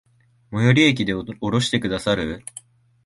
[0.51, 2.43] 最寄駅で降ろしてくださる？